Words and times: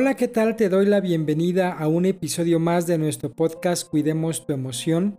Hola, 0.00 0.14
¿qué 0.14 0.28
tal? 0.28 0.54
Te 0.54 0.68
doy 0.68 0.86
la 0.86 1.00
bienvenida 1.00 1.72
a 1.72 1.88
un 1.88 2.06
episodio 2.06 2.60
más 2.60 2.86
de 2.86 2.98
nuestro 2.98 3.32
podcast 3.32 3.88
Cuidemos 3.88 4.46
tu 4.46 4.52
emoción. 4.52 5.18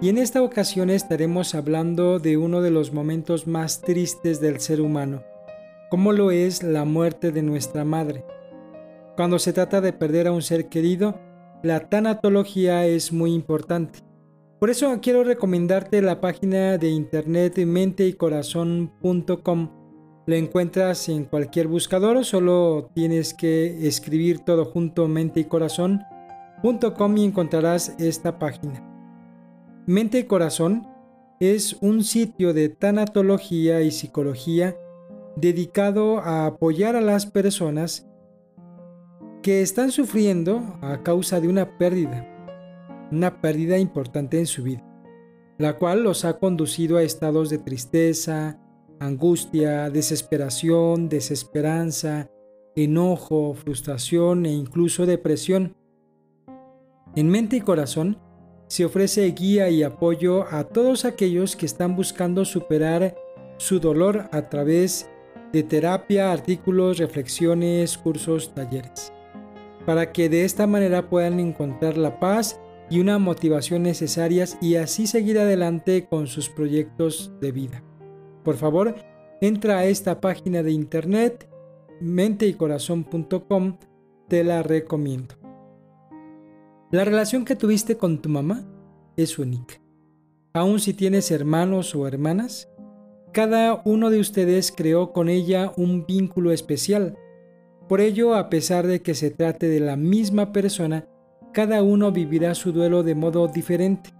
Y 0.00 0.10
en 0.10 0.18
esta 0.18 0.44
ocasión 0.44 0.90
estaremos 0.90 1.56
hablando 1.56 2.20
de 2.20 2.36
uno 2.36 2.62
de 2.62 2.70
los 2.70 2.92
momentos 2.92 3.48
más 3.48 3.80
tristes 3.80 4.40
del 4.40 4.60
ser 4.60 4.80
humano, 4.80 5.24
como 5.90 6.12
lo 6.12 6.30
es 6.30 6.62
la 6.62 6.84
muerte 6.84 7.32
de 7.32 7.42
nuestra 7.42 7.84
madre. 7.84 8.24
Cuando 9.16 9.40
se 9.40 9.52
trata 9.52 9.80
de 9.80 9.92
perder 9.92 10.28
a 10.28 10.32
un 10.32 10.42
ser 10.42 10.68
querido, 10.68 11.18
la 11.64 11.88
tanatología 11.88 12.86
es 12.86 13.12
muy 13.12 13.34
importante. 13.34 14.04
Por 14.60 14.70
eso 14.70 14.96
quiero 15.02 15.24
recomendarte 15.24 16.00
la 16.00 16.20
página 16.20 16.78
de 16.78 16.90
internet 16.90 17.58
menteycorazón.com 17.58 19.81
lo 20.24 20.36
encuentras 20.36 21.08
en 21.08 21.24
cualquier 21.24 21.66
buscador 21.66 22.24
solo 22.24 22.90
tienes 22.94 23.34
que 23.34 23.88
escribir 23.88 24.40
todo 24.40 24.64
junto 24.64 25.08
mente 25.08 25.40
y 25.40 25.44
corazón.com 25.44 27.16
y 27.16 27.24
encontrarás 27.24 27.96
esta 27.98 28.38
página. 28.38 28.88
Mente 29.86 30.20
y 30.20 30.24
Corazón 30.24 30.86
es 31.40 31.76
un 31.80 32.04
sitio 32.04 32.54
de 32.54 32.68
tanatología 32.68 33.82
y 33.82 33.90
psicología 33.90 34.76
dedicado 35.34 36.20
a 36.20 36.46
apoyar 36.46 36.94
a 36.94 37.00
las 37.00 37.26
personas 37.26 38.06
que 39.42 39.60
están 39.60 39.90
sufriendo 39.90 40.78
a 40.82 41.02
causa 41.02 41.40
de 41.40 41.48
una 41.48 41.78
pérdida, 41.78 42.28
una 43.10 43.40
pérdida 43.40 43.76
importante 43.78 44.38
en 44.38 44.46
su 44.46 44.62
vida, 44.62 44.84
la 45.58 45.78
cual 45.78 46.04
los 46.04 46.24
ha 46.24 46.38
conducido 46.38 46.96
a 46.96 47.02
estados 47.02 47.50
de 47.50 47.58
tristeza, 47.58 48.60
angustia, 49.00 49.90
desesperación, 49.90 51.08
desesperanza, 51.08 52.28
enojo, 52.76 53.54
frustración 53.54 54.46
e 54.46 54.52
incluso 54.52 55.06
depresión. 55.06 55.76
En 57.14 57.28
mente 57.28 57.56
y 57.56 57.60
corazón 57.60 58.18
se 58.68 58.84
ofrece 58.84 59.26
guía 59.32 59.68
y 59.68 59.82
apoyo 59.82 60.46
a 60.50 60.64
todos 60.64 61.04
aquellos 61.04 61.56
que 61.56 61.66
están 61.66 61.94
buscando 61.94 62.44
superar 62.44 63.14
su 63.58 63.80
dolor 63.80 64.28
a 64.32 64.48
través 64.48 65.10
de 65.52 65.62
terapia, 65.62 66.32
artículos, 66.32 66.98
reflexiones, 66.98 67.98
cursos, 67.98 68.54
talleres, 68.54 69.12
para 69.84 70.12
que 70.12 70.30
de 70.30 70.44
esta 70.44 70.66
manera 70.66 71.10
puedan 71.10 71.38
encontrar 71.38 71.98
la 71.98 72.18
paz 72.18 72.58
y 72.88 73.00
una 73.00 73.18
motivación 73.18 73.82
necesarias 73.82 74.56
y 74.60 74.76
así 74.76 75.06
seguir 75.06 75.38
adelante 75.38 76.06
con 76.06 76.26
sus 76.26 76.48
proyectos 76.48 77.32
de 77.40 77.52
vida. 77.52 77.82
Por 78.44 78.56
favor, 78.56 78.94
entra 79.40 79.78
a 79.78 79.84
esta 79.86 80.20
página 80.20 80.62
de 80.62 80.72
internet 80.72 81.48
menteycorazón.com, 82.00 83.76
te 84.28 84.44
la 84.44 84.62
recomiendo. 84.62 85.36
La 86.90 87.04
relación 87.04 87.44
que 87.44 87.56
tuviste 87.56 87.96
con 87.96 88.20
tu 88.20 88.28
mamá 88.28 88.64
es 89.16 89.38
única. 89.38 89.80
Aun 90.52 90.80
si 90.80 90.92
tienes 90.92 91.30
hermanos 91.30 91.94
o 91.94 92.06
hermanas, 92.06 92.68
cada 93.32 93.80
uno 93.84 94.10
de 94.10 94.20
ustedes 94.20 94.72
creó 94.72 95.12
con 95.12 95.28
ella 95.28 95.72
un 95.76 96.04
vínculo 96.04 96.52
especial. 96.52 97.16
Por 97.88 98.00
ello, 98.00 98.34
a 98.34 98.50
pesar 98.50 98.86
de 98.86 99.00
que 99.00 99.14
se 99.14 99.30
trate 99.30 99.68
de 99.68 99.80
la 99.80 99.96
misma 99.96 100.52
persona, 100.52 101.06
cada 101.54 101.82
uno 101.82 102.12
vivirá 102.12 102.54
su 102.54 102.72
duelo 102.72 103.02
de 103.02 103.14
modo 103.14 103.48
diferente. 103.48 104.10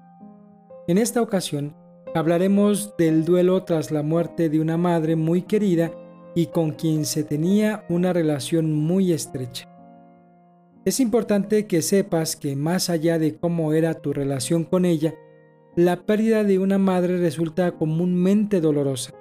En 0.89 0.99
esta 0.99 1.21
ocasión, 1.21 1.77
Hablaremos 2.15 2.95
del 2.99 3.25
duelo 3.25 3.65
tras 3.65 3.91
la 3.91 4.03
muerte 4.03 4.51
de 4.51 4.61
una 4.61 4.77
madre 4.77 5.17
muy 5.17 5.43
querida 5.43 5.93
y 6.35 6.47
con 6.47 6.73
quien 6.73 7.07
se 7.07 7.25
tenía 7.25 7.87
una 7.89 8.13
relación 8.13 8.71
muy 8.71 9.13
estrecha. 9.13 9.67
Es 10.85 11.01
importante 11.01 11.67
que 11.67 11.81
sepas 11.81 12.37
que 12.37 12.55
más 12.55 12.91
allá 12.91 13.19
de 13.19 13.37
cómo 13.37 13.73
era 13.73 13.95
tu 13.95 14.13
relación 14.13 14.65
con 14.65 14.85
ella, 14.85 15.15
la 15.75 16.05
pérdida 16.05 16.45
de 16.45 16.59
una 16.59 16.77
madre 16.77 17.17
resulta 17.17 17.73
comúnmente 17.73 18.61
dolorosa. 18.61 19.15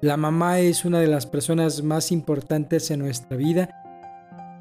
La 0.00 0.16
mamá 0.16 0.58
es 0.58 0.84
una 0.84 0.98
de 0.98 1.06
las 1.06 1.26
personas 1.26 1.84
más 1.84 2.10
importantes 2.10 2.90
en 2.90 2.98
nuestra 2.98 3.36
vida, 3.36 3.70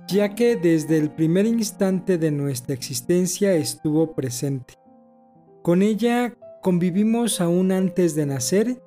ya 0.08 0.36
que 0.36 0.56
desde 0.56 1.00
el 1.00 1.10
primer 1.10 1.48
instante 1.48 2.20
de 2.20 2.30
nuestra 2.30 2.76
existencia 2.76 3.54
estuvo 3.54 4.14
presente. 4.14 4.76
Con 5.64 5.82
ella 5.82 6.36
convivimos 6.62 7.42
aún 7.42 7.72
antes 7.72 8.16
de 8.16 8.26
nacer 8.26 8.82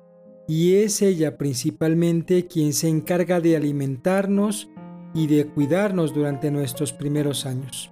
y 0.47 0.75
es 0.75 1.01
ella 1.01 1.37
principalmente 1.37 2.47
quien 2.47 2.73
se 2.73 2.87
encarga 2.87 3.41
de 3.41 3.55
alimentarnos 3.55 4.69
y 5.13 5.27
de 5.27 5.47
cuidarnos 5.47 6.13
durante 6.13 6.51
nuestros 6.51 6.93
primeros 6.93 7.45
años. 7.45 7.91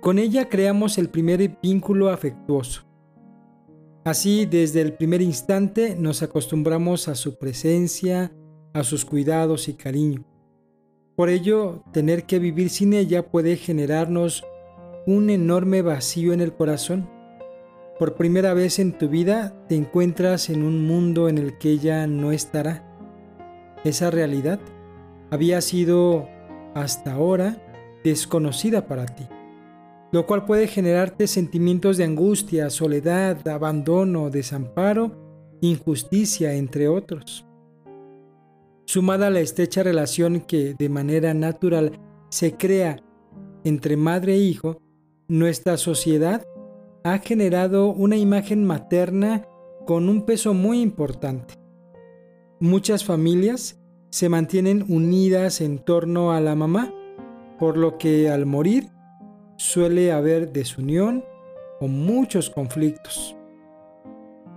Con 0.00 0.18
ella 0.18 0.48
creamos 0.48 0.98
el 0.98 1.08
primer 1.08 1.58
vínculo 1.62 2.10
afectuoso. 2.10 2.84
Así, 4.04 4.46
desde 4.46 4.80
el 4.80 4.94
primer 4.94 5.20
instante 5.20 5.96
nos 5.98 6.22
acostumbramos 6.22 7.08
a 7.08 7.14
su 7.14 7.36
presencia, 7.38 8.32
a 8.72 8.84
sus 8.84 9.04
cuidados 9.04 9.68
y 9.68 9.74
cariño. 9.74 10.24
Por 11.16 11.28
ello, 11.28 11.82
tener 11.92 12.24
que 12.24 12.38
vivir 12.38 12.70
sin 12.70 12.92
ella 12.92 13.30
puede 13.30 13.56
generarnos 13.56 14.44
un 15.06 15.30
enorme 15.30 15.82
vacío 15.82 16.32
en 16.32 16.40
el 16.40 16.54
corazón 16.54 17.17
por 17.98 18.14
primera 18.14 18.54
vez 18.54 18.78
en 18.78 18.92
tu 18.96 19.08
vida 19.08 19.54
te 19.68 19.74
encuentras 19.74 20.50
en 20.50 20.62
un 20.62 20.86
mundo 20.86 21.28
en 21.28 21.36
el 21.36 21.58
que 21.58 21.70
ella 21.70 22.06
no 22.06 22.30
estará. 22.30 22.84
Esa 23.84 24.10
realidad 24.10 24.60
había 25.30 25.60
sido 25.60 26.28
hasta 26.74 27.14
ahora 27.14 27.60
desconocida 28.04 28.86
para 28.86 29.06
ti, 29.06 29.26
lo 30.12 30.26
cual 30.26 30.44
puede 30.44 30.68
generarte 30.68 31.26
sentimientos 31.26 31.96
de 31.96 32.04
angustia, 32.04 32.70
soledad, 32.70 33.46
abandono, 33.48 34.30
desamparo, 34.30 35.58
injusticia, 35.60 36.54
entre 36.54 36.88
otros. 36.88 37.46
Sumada 38.86 39.26
a 39.26 39.30
la 39.30 39.40
estrecha 39.40 39.82
relación 39.82 40.40
que 40.40 40.74
de 40.78 40.88
manera 40.88 41.34
natural 41.34 42.00
se 42.30 42.56
crea 42.56 43.02
entre 43.64 43.96
madre 43.96 44.34
e 44.34 44.38
hijo, 44.38 44.80
nuestra 45.26 45.76
sociedad 45.76 46.42
ha 47.04 47.18
generado 47.18 47.88
una 47.88 48.16
imagen 48.16 48.64
materna 48.64 49.46
con 49.86 50.08
un 50.08 50.26
peso 50.26 50.54
muy 50.54 50.80
importante. 50.80 51.54
Muchas 52.60 53.04
familias 53.04 53.80
se 54.10 54.28
mantienen 54.28 54.84
unidas 54.88 55.60
en 55.60 55.78
torno 55.78 56.32
a 56.32 56.40
la 56.40 56.54
mamá, 56.54 56.92
por 57.58 57.76
lo 57.76 57.98
que 57.98 58.30
al 58.30 58.46
morir 58.46 58.88
suele 59.56 60.12
haber 60.12 60.52
desunión 60.52 61.24
o 61.80 61.88
muchos 61.88 62.50
conflictos. 62.50 63.36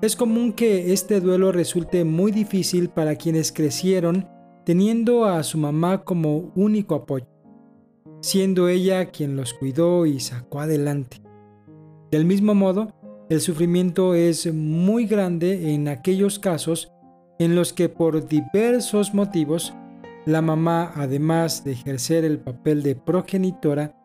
Es 0.01 0.15
común 0.15 0.53
que 0.53 0.93
este 0.93 1.19
duelo 1.19 1.51
resulte 1.51 2.03
muy 2.03 2.31
difícil 2.31 2.89
para 2.89 3.15
quienes 3.15 3.51
crecieron 3.51 4.27
teniendo 4.65 5.25
a 5.25 5.43
su 5.43 5.57
mamá 5.57 6.03
como 6.03 6.51
único 6.55 6.95
apoyo, 6.95 7.27
siendo 8.21 8.67
ella 8.67 9.11
quien 9.11 9.35
los 9.35 9.53
cuidó 9.53 10.05
y 10.05 10.19
sacó 10.19 10.59
adelante. 10.61 11.20
Del 12.11 12.25
mismo 12.25 12.53
modo, 12.53 12.91
el 13.29 13.39
sufrimiento 13.39 14.15
es 14.15 14.53
muy 14.53 15.05
grande 15.05 15.73
en 15.73 15.87
aquellos 15.87 16.39
casos 16.39 16.91
en 17.39 17.55
los 17.55 17.71
que 17.71 17.87
por 17.87 18.27
diversos 18.27 19.13
motivos 19.13 19.73
la 20.25 20.41
mamá, 20.41 20.91
además 20.95 21.63
de 21.63 21.71
ejercer 21.71 22.25
el 22.25 22.37
papel 22.39 22.83
de 22.83 22.95
progenitora, 22.95 23.95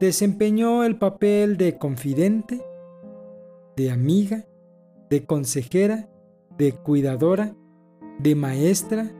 desempeñó 0.00 0.82
el 0.82 0.96
papel 0.98 1.56
de 1.56 1.78
confidente, 1.78 2.60
de 3.76 3.92
amiga, 3.92 4.44
de 5.08 5.24
consejera, 5.24 6.10
de 6.58 6.72
cuidadora, 6.72 7.54
de 8.18 8.34
maestra, 8.34 9.12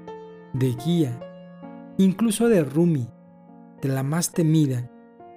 de 0.55 0.75
guía, 0.85 1.21
incluso 1.99 2.49
de 2.49 2.65
Rumi, 2.65 3.09
de 3.81 3.89
la 3.89 4.03
más 4.03 4.33
temida, 4.33 4.91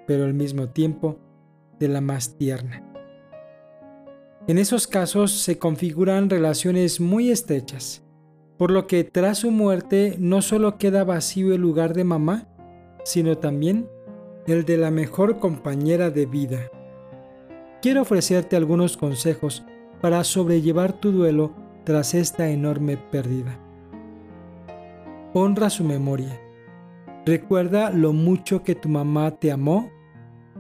pero 0.08 0.26
al 0.26 0.34
mismo 0.34 0.70
tiempo 0.70 1.20
de 1.82 1.90
la 1.90 2.00
más 2.00 2.38
tierna. 2.38 2.82
En 4.48 4.58
esos 4.58 4.88
casos 4.88 5.32
se 5.32 5.58
configuran 5.58 6.30
relaciones 6.30 7.02
muy 7.02 7.32
estrechas, 7.32 8.04
por 8.58 8.72
lo 8.72 8.88
que 8.88 9.04
tras 9.04 9.40
su 9.40 9.52
muerte 9.52 10.16
no 10.20 10.42
solo 10.42 10.78
queda 10.78 11.04
vacío 11.04 11.54
el 11.54 11.62
lugar 11.62 11.94
de 11.94 12.04
mamá, 12.04 12.48
sino 13.04 13.38
también 13.40 13.90
el 14.46 14.64
de 14.64 14.78
la 14.78 14.92
mejor 14.92 15.40
compañera 15.40 16.12
de 16.12 16.28
vida. 16.28 16.70
Quiero 17.82 18.04
ofrecerte 18.04 18.56
algunos 18.56 18.96
consejos 18.96 19.64
para 20.02 20.24
sobrellevar 20.24 20.94
tu 20.94 21.12
duelo 21.12 21.54
tras 21.84 22.14
esta 22.14 22.50
enorme 22.50 22.98
pérdida. 22.98 23.60
Honra 25.34 25.72
su 25.72 25.84
memoria. 25.84 26.40
Recuerda 27.26 27.90
lo 27.90 28.14
mucho 28.14 28.64
que 28.64 28.76
tu 28.76 28.88
mamá 28.90 29.32
te 29.32 29.52
amó 29.52 29.90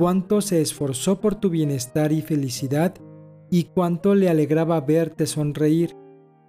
cuánto 0.02 0.42
se 0.42 0.62
esforzó 0.62 1.22
por 1.22 1.36
tu 1.36 1.52
bienestar 1.52 2.12
y 2.12 2.24
felicidad 2.24 2.96
y 3.52 3.66
cuánto 3.66 4.16
le 4.16 4.30
alegraba 4.30 4.82
verte 4.82 5.28
sonreír. 5.28 5.96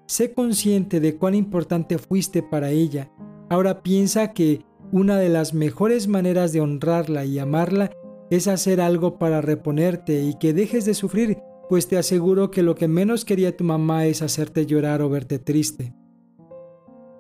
Sé 0.07 0.33
consciente 0.33 1.01
de 1.01 1.19
cuán 1.19 1.35
importante 1.35 1.99
fuiste 1.99 2.43
para 2.43 2.71
ella. 2.71 3.13
Ahora 3.51 3.83
piensa 3.83 4.33
que 4.33 4.65
una 4.91 5.19
de 5.19 5.29
las 5.29 5.53
mejores 5.53 6.09
maneras 6.09 6.55
de 6.55 6.63
honrarla 6.63 7.27
y 7.27 7.39
amarla 7.39 7.91
es 8.31 8.49
hacer 8.49 8.81
algo 8.81 9.19
para 9.19 9.43
reponerte 9.43 10.23
y 10.23 10.33
que 10.39 10.55
dejes 10.55 10.87
de 10.87 10.95
sufrir, 10.95 11.37
pues 11.69 11.89
te 11.89 11.99
aseguro 11.99 12.51
que 12.51 12.63
lo 12.63 12.75
que 12.75 12.89
menos 12.89 13.27
quería 13.27 13.55
tu 13.55 13.65
mamá 13.65 14.07
es 14.07 14.23
hacerte 14.23 14.65
llorar 14.65 15.03
o 15.03 15.11
verte 15.11 15.39
triste. 15.39 15.93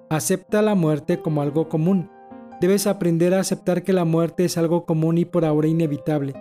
Acepta 0.09 0.63
la 0.63 0.77
muerte 0.77 1.21
como 1.21 1.43
algo 1.43 1.69
común. 1.69 2.09
Debes 2.63 2.87
aprender 2.87 3.35
a 3.35 3.41
aceptar 3.41 3.83
que 3.83 3.93
la 3.93 4.05
muerte 4.05 4.45
es 4.45 4.57
algo 4.57 4.87
común 4.87 5.19
y 5.19 5.25
por 5.25 5.45
ahora 5.45 5.67
inevitable. 5.67 6.33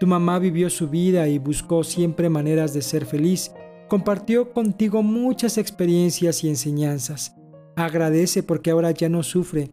Tu 0.00 0.06
mamá 0.06 0.38
vivió 0.38 0.70
su 0.70 0.88
vida 0.88 1.28
y 1.28 1.36
buscó 1.36 1.84
siempre 1.84 2.30
maneras 2.30 2.72
de 2.72 2.80
ser 2.80 3.04
feliz. 3.04 3.52
Compartió 3.86 4.54
contigo 4.54 5.02
muchas 5.02 5.58
experiencias 5.58 6.42
y 6.44 6.48
enseñanzas. 6.48 7.36
Agradece 7.76 8.42
porque 8.42 8.70
ahora 8.70 8.90
ya 8.92 9.10
no 9.10 9.22
sufre 9.22 9.70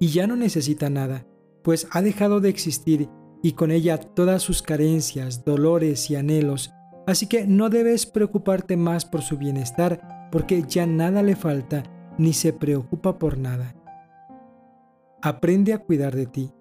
y 0.00 0.08
ya 0.08 0.26
no 0.26 0.36
necesita 0.36 0.88
nada, 0.88 1.26
pues 1.62 1.86
ha 1.90 2.00
dejado 2.00 2.40
de 2.40 2.48
existir 2.48 3.10
y 3.42 3.52
con 3.52 3.70
ella 3.70 3.98
todas 3.98 4.42
sus 4.42 4.62
carencias, 4.62 5.44
dolores 5.44 6.10
y 6.10 6.16
anhelos, 6.16 6.72
así 7.06 7.26
que 7.26 7.46
no 7.46 7.68
debes 7.68 8.06
preocuparte 8.06 8.78
más 8.78 9.04
por 9.04 9.20
su 9.20 9.36
bienestar 9.36 10.28
porque 10.32 10.64
ya 10.66 10.86
nada 10.86 11.22
le 11.22 11.36
falta 11.36 11.82
ni 12.16 12.32
se 12.32 12.54
preocupa 12.54 13.18
por 13.18 13.36
nada. 13.36 13.75
Aprende 15.26 15.72
a 15.72 15.78
cuidar 15.78 16.14
de 16.14 16.26
ti. 16.26 16.52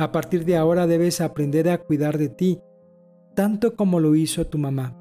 A 0.00 0.10
partir 0.10 0.44
de 0.44 0.56
ahora 0.56 0.88
debes 0.88 1.20
aprender 1.20 1.68
a 1.68 1.78
cuidar 1.78 2.18
de 2.18 2.28
ti, 2.28 2.58
tanto 3.36 3.76
como 3.76 4.00
lo 4.00 4.16
hizo 4.16 4.48
tu 4.48 4.58
mamá. 4.58 4.96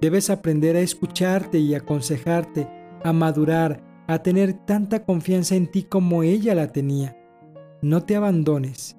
Debes 0.00 0.30
aprender 0.30 0.74
a 0.74 0.80
escucharte 0.80 1.60
y 1.60 1.76
aconsejarte, 1.76 2.68
a 3.04 3.12
madurar, 3.12 3.84
a 4.08 4.18
tener 4.24 4.52
tanta 4.66 5.04
confianza 5.04 5.54
en 5.54 5.70
ti 5.70 5.84
como 5.84 6.24
ella 6.24 6.56
la 6.56 6.72
tenía. 6.72 7.16
No 7.82 8.02
te 8.02 8.16
abandones. 8.16 8.96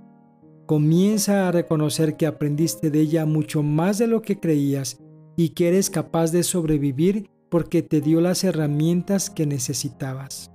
Comienza 0.65 1.49
a 1.49 1.51
reconocer 1.51 2.15
que 2.15 2.27
aprendiste 2.27 2.89
de 2.89 3.01
ella 3.01 3.25
mucho 3.25 3.63
más 3.63 3.97
de 3.97 4.07
lo 4.07 4.21
que 4.21 4.39
creías 4.39 5.03
y 5.35 5.49
que 5.49 5.67
eres 5.67 5.89
capaz 5.89 6.31
de 6.31 6.41
sobrevivir 6.41 7.29
porque 7.49 7.81
te 7.81 7.99
dio 7.99 8.21
las 8.21 8.45
herramientas 8.45 9.29
que 9.29 9.45
necesitabas. 9.45 10.53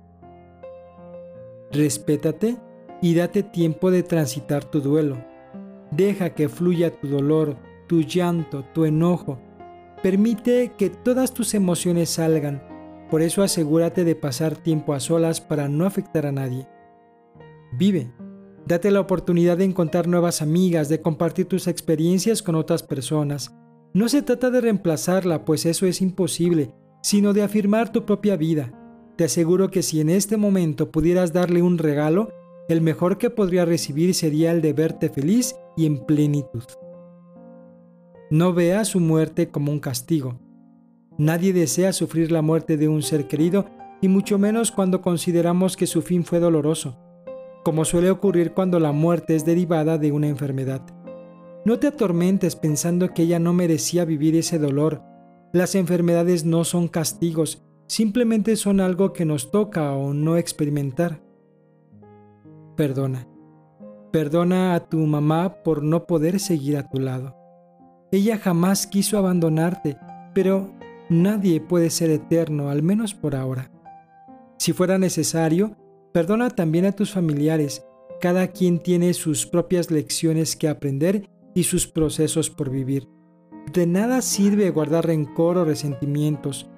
Respétate 1.71 2.57
y 3.01 3.15
date 3.15 3.43
tiempo 3.43 3.91
de 3.91 4.03
transitar 4.03 4.63
tu 4.63 4.81
duelo. 4.81 5.17
Deja 5.91 6.31
que 6.31 6.49
fluya 6.49 6.91
tu 6.91 7.07
dolor, 7.07 7.57
tu 7.87 8.01
llanto, 8.01 8.63
tu 8.73 8.85
enojo. 8.85 9.39
Permite 10.01 10.73
que 10.77 10.89
todas 10.89 11.33
tus 11.33 11.53
emociones 11.53 12.09
salgan 12.09 12.61
por 13.11 13.21
eso 13.21 13.43
asegúrate 13.43 14.05
de 14.05 14.15
pasar 14.15 14.55
tiempo 14.55 14.93
a 14.93 15.01
solas 15.01 15.41
para 15.41 15.67
no 15.67 15.85
afectar 15.85 16.25
a 16.25 16.31
nadie. 16.31 16.65
Vive. 17.73 18.09
Date 18.65 18.89
la 18.89 19.01
oportunidad 19.01 19.57
de 19.57 19.65
encontrar 19.65 20.07
nuevas 20.07 20.41
amigas, 20.41 20.87
de 20.87 21.01
compartir 21.01 21.45
tus 21.45 21.67
experiencias 21.67 22.41
con 22.41 22.55
otras 22.55 22.83
personas. 22.83 23.53
No 23.93 24.07
se 24.07 24.21
trata 24.21 24.49
de 24.49 24.61
reemplazarla, 24.61 25.43
pues 25.43 25.65
eso 25.65 25.85
es 25.87 26.01
imposible, 26.01 26.73
sino 27.03 27.33
de 27.33 27.43
afirmar 27.43 27.91
tu 27.91 28.05
propia 28.05 28.37
vida. 28.37 28.71
Te 29.17 29.25
aseguro 29.25 29.71
que 29.71 29.83
si 29.83 29.99
en 29.99 30.09
este 30.09 30.37
momento 30.37 30.89
pudieras 30.89 31.33
darle 31.33 31.61
un 31.61 31.79
regalo, 31.79 32.29
el 32.71 32.81
mejor 32.81 33.17
que 33.17 33.29
podría 33.29 33.65
recibir 33.65 34.13
sería 34.13 34.51
el 34.51 34.61
de 34.61 34.73
verte 34.73 35.09
feliz 35.09 35.55
y 35.75 35.85
en 35.85 36.05
plenitud. 36.05 36.63
No 38.29 38.53
veas 38.53 38.89
su 38.89 38.99
muerte 38.99 39.49
como 39.49 39.71
un 39.71 39.79
castigo, 39.79 40.39
Nadie 41.21 41.53
desea 41.53 41.93
sufrir 41.93 42.31
la 42.31 42.41
muerte 42.41 42.77
de 42.77 42.87
un 42.87 43.03
ser 43.03 43.27
querido 43.27 43.65
y 44.01 44.07
mucho 44.07 44.39
menos 44.39 44.71
cuando 44.71 45.01
consideramos 45.01 45.77
que 45.77 45.85
su 45.85 46.01
fin 46.01 46.23
fue 46.23 46.39
doloroso, 46.39 46.97
como 47.63 47.85
suele 47.85 48.09
ocurrir 48.09 48.53
cuando 48.53 48.79
la 48.79 48.91
muerte 48.91 49.35
es 49.35 49.45
derivada 49.45 49.97
de 49.97 50.11
una 50.11 50.27
enfermedad. 50.27 50.81
No 51.63 51.77
te 51.77 51.85
atormentes 51.85 52.55
pensando 52.55 53.13
que 53.13 53.21
ella 53.21 53.37
no 53.37 53.53
merecía 53.53 54.03
vivir 54.03 54.35
ese 54.35 54.57
dolor. 54.57 55.03
Las 55.53 55.75
enfermedades 55.75 56.43
no 56.43 56.63
son 56.63 56.87
castigos, 56.87 57.61
simplemente 57.87 58.55
son 58.55 58.79
algo 58.79 59.13
que 59.13 59.25
nos 59.25 59.51
toca 59.51 59.91
o 59.91 60.13
no 60.15 60.37
experimentar. 60.37 61.21
Perdona. 62.75 63.27
Perdona 64.11 64.75
a 64.75 64.79
tu 64.81 64.97
mamá 64.97 65.63
por 65.63 65.83
no 65.83 66.05
poder 66.05 66.39
seguir 66.39 66.77
a 66.77 66.89
tu 66.89 66.99
lado. 66.99 67.35
Ella 68.11 68.37
jamás 68.37 68.87
quiso 68.87 69.17
abandonarte, 69.17 69.97
pero 70.33 70.69
Nadie 71.11 71.59
puede 71.59 71.89
ser 71.89 72.09
eterno, 72.09 72.69
al 72.69 72.83
menos 72.83 73.13
por 73.13 73.35
ahora. 73.35 73.69
Si 74.57 74.71
fuera 74.71 74.97
necesario, 74.97 75.75
perdona 76.13 76.49
también 76.49 76.85
a 76.85 76.93
tus 76.93 77.11
familiares. 77.11 77.85
Cada 78.21 78.47
quien 78.47 78.79
tiene 78.79 79.13
sus 79.13 79.45
propias 79.45 79.91
lecciones 79.91 80.55
que 80.55 80.69
aprender 80.69 81.29
y 81.53 81.63
sus 81.63 81.85
procesos 81.85 82.49
por 82.49 82.69
vivir. 82.69 83.09
De 83.73 83.85
nada 83.87 84.21
sirve 84.21 84.69
guardar 84.69 85.07
rencor 85.07 85.57
o 85.57 85.65
resentimientos. 85.65 86.69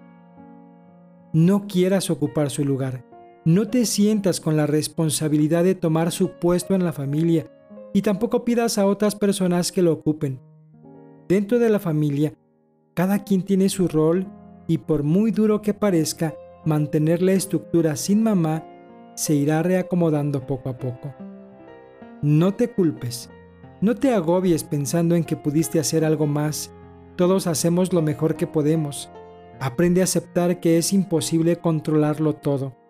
No 1.31 1.67
quieras 1.67 2.09
ocupar 2.09 2.49
su 2.49 2.65
lugar. 2.65 3.05
No 3.45 3.67
te 3.67 3.85
sientas 3.85 4.39
con 4.39 4.55
la 4.55 4.67
responsabilidad 4.67 5.63
de 5.63 5.75
tomar 5.75 6.11
su 6.11 6.31
puesto 6.39 6.75
en 6.75 6.83
la 6.83 6.93
familia 6.93 7.51
y 7.93 8.01
tampoco 8.01 8.45
pidas 8.45 8.77
a 8.77 8.85
otras 8.85 9.15
personas 9.15 9.71
que 9.71 9.81
lo 9.81 9.91
ocupen. 9.91 10.39
Dentro 11.27 11.59
de 11.59 11.69
la 11.69 11.79
familia 11.79 12.33
cada 12.93 13.23
quien 13.23 13.41
tiene 13.41 13.69
su 13.69 13.87
rol 13.87 14.27
y 14.67 14.77
por 14.77 15.01
muy 15.01 15.31
duro 15.31 15.63
que 15.63 15.73
parezca, 15.73 16.35
mantener 16.63 17.23
la 17.23 17.33
estructura 17.33 17.95
sin 17.95 18.21
mamá 18.21 18.63
se 19.15 19.33
irá 19.33 19.63
reacomodando 19.63 20.45
poco 20.45 20.69
a 20.69 20.77
poco. 20.77 21.13
No 22.21 22.53
te 22.53 22.69
culpes, 22.71 23.31
no 23.81 23.95
te 23.95 24.13
agobies 24.13 24.63
pensando 24.63 25.15
en 25.15 25.23
que 25.23 25.35
pudiste 25.35 25.79
hacer 25.79 26.05
algo 26.05 26.27
más. 26.27 26.71
Todos 27.15 27.47
hacemos 27.47 27.93
lo 27.93 28.03
mejor 28.03 28.35
que 28.35 28.47
podemos. 28.47 29.09
Aprende 29.59 30.01
a 30.01 30.05
aceptar 30.05 30.59
que 30.59 30.77
es 30.77 30.93
imposible 30.93 31.57
controlarlo 31.57 32.33
todo. 32.33 32.82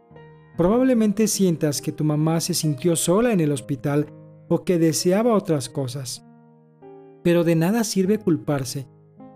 Probablemente 0.57 1.27
sientas 1.27 1.81
que 1.81 1.91
tu 1.91 2.03
mamá 2.03 2.39
se 2.39 2.53
sintió 2.53 2.95
sola 2.95 3.33
en 3.33 3.39
el 3.39 3.51
hospital 3.51 4.07
o 4.49 4.63
que 4.63 4.77
deseaba 4.77 5.33
otras 5.33 5.69
cosas. 5.69 6.25
Pero 7.23 7.43
de 7.43 7.55
nada 7.55 7.83
sirve 7.83 8.19
culparse 8.19 8.87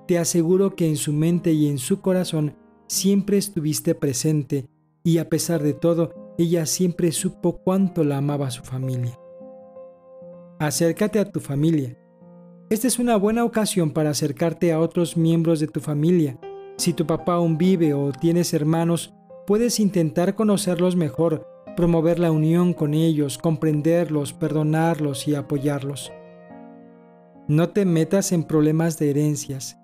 te 0.08 0.18
aseguro 0.18 0.74
que 0.76 0.88
en 0.88 0.96
su 0.96 1.12
mente 1.12 1.52
y 1.52 1.68
en 1.68 1.78
su 1.78 2.00
corazón 2.00 2.56
siempre 2.88 3.38
estuviste 3.38 3.94
presente 3.94 4.66
y 5.04 5.18
a 5.18 5.28
pesar 5.28 5.62
de 5.62 5.74
todo, 5.74 6.34
ella 6.38 6.66
siempre 6.66 7.12
supo 7.12 7.58
cuánto 7.58 8.06
la 8.06 8.18
amaba 8.18 8.50
su 8.50 8.64
familia. 8.64 9.20
Acércate 10.60 11.20
a 11.20 11.30
tu 11.30 11.42
familia. 11.42 11.98
Esta 12.70 12.88
es 12.88 13.00
una 13.00 13.18
buena 13.18 13.44
ocasión 13.44 13.92
para 13.92 14.12
acercarte 14.12 14.72
a 14.72 14.80
otros 14.80 15.18
miembros 15.18 15.60
de 15.60 15.68
tu 15.68 15.82
familia. 15.82 16.40
Si 16.78 16.94
tu 16.94 17.06
papá 17.06 17.34
aún 17.34 17.58
vive 17.58 17.94
o 17.94 18.12
tienes 18.14 18.54
hermanos, 18.54 19.14
puedes 19.48 19.80
intentar 19.80 20.36
conocerlos 20.36 20.98
mejor, 20.98 21.48
promover 21.78 22.20
la 22.20 22.32
unión 22.32 22.74
con 22.74 22.94
ellos, 22.94 23.38
comprenderlos, 23.38 24.34
perdonarlos 24.34 25.26
y 25.26 25.36
apoyarlos. 25.36 26.12
No 27.48 27.70
te 27.70 27.86
metas 27.86 28.34
en 28.34 28.44
problemas 28.44 29.00
de 29.00 29.10
herencias. 29.10 29.78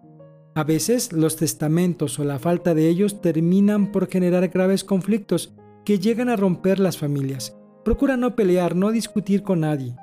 A 0.54 0.66
veces 0.66 1.14
los 1.14 1.38
testamentos 1.38 2.20
o 2.20 2.26
la 2.26 2.40
falta 2.40 2.74
de 2.74 2.90
ellos 2.90 3.22
terminan 3.22 3.94
por 3.94 4.10
generar 4.10 4.50
graves 4.50 4.84
conflictos 4.84 5.54
que 5.86 5.98
llegan 5.98 6.28
a 6.28 6.36
romper 6.36 6.78
las 6.80 6.98
familias. 6.98 7.56
Procura 7.86 8.18
no 8.18 8.36
pelear, 8.36 8.76
no 8.76 8.92
discutir 8.92 9.44
con 9.44 9.62
nadie. 9.62 9.96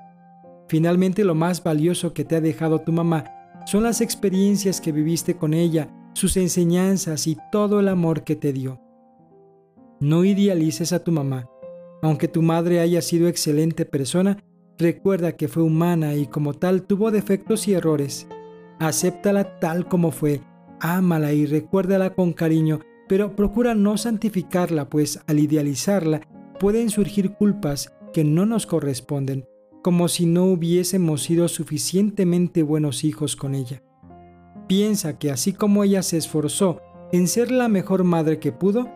Finalmente 0.69 1.23
lo 1.23 1.35
más 1.35 1.63
valioso 1.63 2.15
que 2.15 2.25
te 2.25 2.37
ha 2.37 2.41
dejado 2.41 2.81
tu 2.81 2.93
mamá 2.93 3.25
son 3.67 3.83
las 3.83 4.01
experiencias 4.01 4.81
que 4.81 4.91
viviste 4.91 5.37
con 5.37 5.53
ella, 5.53 5.91
sus 6.15 6.39
enseñanzas 6.39 7.27
y 7.27 7.37
todo 7.53 7.79
el 7.79 7.89
amor 7.89 8.25
que 8.25 8.37
te 8.37 8.55
dio. 8.55 8.81
No 10.01 10.25
idealices 10.25 10.93
a 10.93 11.05
tu 11.05 11.13
mamá. 11.13 11.49
Aunque 12.03 12.27
tu 12.29 12.43
madre 12.43 12.81
haya 12.81 13.03
sido 13.03 13.29
excelente 13.29 13.85
persona, 13.85 14.43
recuerda 14.79 15.37
que 15.37 15.49
fue 15.49 15.63
humana 15.63 16.15
y 16.15 16.27
como 16.27 16.55
tal 16.55 16.83
tuvo 16.83 17.11
defectos 17.11 17.69
y 17.69 17.75
errores 17.75 18.27
acéptala 18.81 19.61
tal 19.61 19.87
como 19.87 20.11
fue, 20.11 20.41
ámala 20.81 21.33
y 21.33 21.47
recuérdala 21.47 22.15
con 22.15 22.33
cariño, 22.33 22.81
pero 23.09 23.37
procura 23.37 23.75
no 23.75 23.97
santificarla, 23.97 24.89
pues 24.89 25.21
al 25.27 25.39
idealizarla 25.39 26.23
pueden 26.59 26.91
surgir 26.91 27.35
culpas 27.35 27.93
que 28.13 28.25
no 28.25 28.47
nos 28.47 28.67
corresponden, 28.67 29.45
como 29.83 30.09
si 30.09 30.27
no 30.27 30.47
hubiésemos 30.47 31.23
sido 31.23 31.47
suficientemente 31.49 32.63
buenos 32.63 33.05
hijos 33.05 33.37
con 33.37 33.55
ella. 33.55 33.83
Piensa 34.67 35.19
que 35.19 35.31
así 35.31 35.53
como 35.53 35.85
ella 35.85 36.03
se 36.03 36.17
esforzó 36.17 36.81
en 37.13 37.29
ser 37.29 37.51
la 37.51 37.69
mejor 37.69 38.05
madre 38.05 38.39
que 38.39 38.53
pudo, 38.53 38.89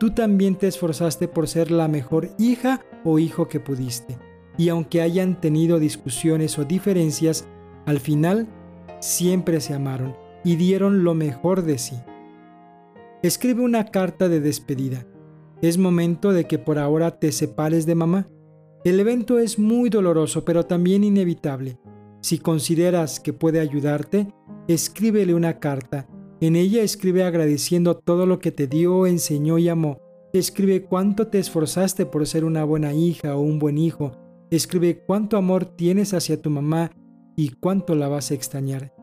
tú 0.00 0.12
también 0.12 0.56
te 0.56 0.66
esforzaste 0.66 1.28
por 1.28 1.46
ser 1.46 1.70
la 1.70 1.86
mejor 1.86 2.30
hija 2.38 2.80
o 3.04 3.18
hijo 3.18 3.48
que 3.48 3.60
pudiste. 3.60 4.18
Y 4.56 4.70
aunque 4.70 5.02
hayan 5.02 5.38
tenido 5.40 5.78
discusiones 5.78 6.58
o 6.58 6.64
diferencias, 6.64 7.46
al 7.84 8.00
final 8.00 8.48
siempre 9.00 9.60
se 9.60 9.74
amaron 9.74 10.16
y 10.42 10.56
dieron 10.56 11.04
lo 11.04 11.14
mejor 11.14 11.62
de 11.62 11.76
sí. 11.76 11.96
Escribe 13.22 13.62
una 13.62 13.84
carta 13.84 14.30
de 14.30 14.40
despedida. 14.40 15.06
Es 15.60 15.76
momento 15.76 16.32
de 16.32 16.46
que 16.46 16.58
por 16.58 16.78
ahora 16.78 17.18
te 17.18 17.30
separes 17.30 17.84
de 17.84 17.94
mamá. 17.94 18.26
El 18.84 18.98
evento 19.00 19.38
es 19.38 19.58
muy 19.58 19.90
doloroso, 19.90 20.46
pero 20.46 20.64
también 20.64 21.04
inevitable. 21.04 21.78
Si 22.22 22.38
consideras 22.38 23.20
que 23.20 23.34
puede 23.34 23.60
ayudarte, 23.60 24.32
escríbele 24.66 25.34
una 25.34 25.58
carta. 25.58 26.08
En 26.42 26.56
ella 26.56 26.82
escribe 26.82 27.24
agradeciendo 27.24 27.96
todo 27.96 28.24
lo 28.24 28.38
que 28.38 28.50
te 28.50 28.66
dio, 28.66 29.06
enseñó 29.06 29.58
y 29.58 29.68
amó. 29.68 29.98
Escribe 30.32 30.82
cuánto 30.84 31.26
te 31.26 31.38
esforzaste 31.38 32.06
por 32.06 32.26
ser 32.26 32.46
una 32.46 32.64
buena 32.64 32.94
hija 32.94 33.36
o 33.36 33.40
un 33.40 33.58
buen 33.58 33.76
hijo. 33.76 34.12
Escribe 34.50 35.02
cuánto 35.04 35.36
amor 35.36 35.66
tienes 35.66 36.14
hacia 36.14 36.40
tu 36.40 36.48
mamá 36.48 36.92
y 37.36 37.50
cuánto 37.50 37.94
la 37.94 38.08
vas 38.08 38.30
a 38.30 38.34
extrañar. 38.34 38.94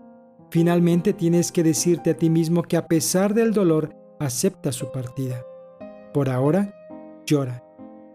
Finalmente 0.50 1.14
tienes 1.14 1.52
que 1.52 1.62
decirte 1.62 2.10
a 2.10 2.18
ti 2.18 2.30
mismo 2.32 2.64
que 2.64 2.78
a 2.78 2.88
pesar 2.88 3.36
del 3.36 3.54
dolor, 3.54 3.94
acepta 4.20 4.72
su 4.72 4.92
partida. 4.92 5.46
Por 6.14 6.30
ahora, 6.30 6.74
llora, 7.28 7.64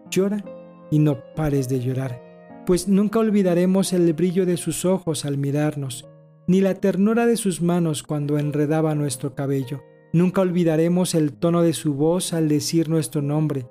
llora 0.09 0.43
y 0.91 0.99
no 0.99 1.17
pares 1.35 1.69
de 1.69 1.79
llorar, 1.79 2.21
pues 2.65 2.89
nunca 2.89 3.19
olvidaremos 3.19 3.93
el 3.93 4.11
brillo 4.13 4.45
de 4.45 4.57
sus 4.57 4.83
ojos 4.83 5.23
al 5.23 5.37
mirarnos, 5.37 6.09
ni 6.47 6.61
la 6.61 6.75
ternura 6.75 7.25
de 7.25 7.37
sus 7.37 7.61
manos 7.61 8.03
cuando 8.03 8.37
enredaba 8.37 8.95
nuestro 8.95 9.35
cabello. 9.35 9.81
Nunca 10.11 10.41
olvidaremos 10.41 11.15
el 11.15 11.33
tono 11.33 11.61
de 11.61 11.73
su 11.73 11.93
voz 11.93 12.33
al 12.33 12.47
decir 12.47 12.89
nuestro 12.89 13.21
nombre. 13.21 13.67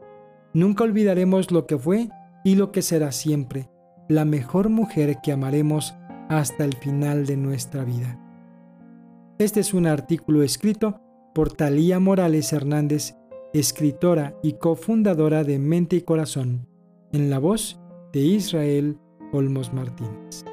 Nunca 0.55 0.85
olvidaremos 0.85 1.51
lo 1.51 1.67
que 1.67 1.79
fue 1.79 2.09
y 2.45 2.57
lo 2.57 2.73
que 2.73 2.83
será 2.83 3.13
siempre, 3.13 3.71
la 4.09 4.25
mejor 4.25 4.69
mujer 4.69 5.19
que 5.23 5.33
amaremos 5.33 5.95
hasta 6.29 6.65
el 6.65 6.75
final 6.77 7.27
de 7.27 7.37
nuestra 7.37 7.85
vida. 7.85 8.19
Este 9.39 9.61
es 9.61 9.75
un 9.75 9.87
artículo 9.87 10.43
escrito 10.43 11.01
por 11.35 11.53
Talía 11.53 11.99
Morales 12.01 12.53
Hernández, 12.53 13.15
escritora 13.53 14.37
y 14.43 14.55
cofundadora 14.55 15.45
de 15.45 15.59
Mente 15.59 15.97
y 15.97 16.03
Corazón 16.03 16.69
en 17.13 17.31
la 17.31 17.39
voz 17.39 17.81
de 18.13 18.21
Israel 18.21 18.99
Olmos 19.33 19.73
Martínez. 19.73 20.45